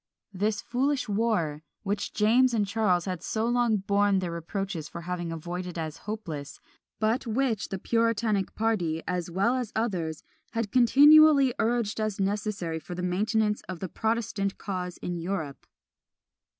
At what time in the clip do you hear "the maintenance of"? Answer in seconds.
12.95-13.79